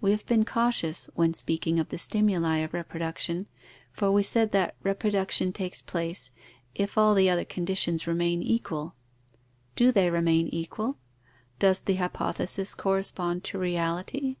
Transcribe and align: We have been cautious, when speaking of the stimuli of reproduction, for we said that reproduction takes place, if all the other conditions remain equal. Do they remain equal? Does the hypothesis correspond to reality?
We 0.00 0.12
have 0.12 0.24
been 0.26 0.44
cautious, 0.44 1.10
when 1.16 1.34
speaking 1.34 1.80
of 1.80 1.88
the 1.88 1.98
stimuli 1.98 2.58
of 2.58 2.74
reproduction, 2.74 3.48
for 3.92 4.12
we 4.12 4.22
said 4.22 4.52
that 4.52 4.76
reproduction 4.84 5.52
takes 5.52 5.82
place, 5.82 6.30
if 6.76 6.96
all 6.96 7.12
the 7.12 7.28
other 7.28 7.44
conditions 7.44 8.06
remain 8.06 8.40
equal. 8.40 8.94
Do 9.74 9.90
they 9.90 10.10
remain 10.10 10.46
equal? 10.46 10.98
Does 11.58 11.80
the 11.80 11.94
hypothesis 11.94 12.72
correspond 12.72 13.42
to 13.42 13.58
reality? 13.58 14.36